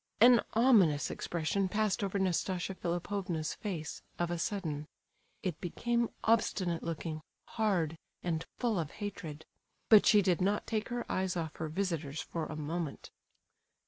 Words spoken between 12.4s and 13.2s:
a moment.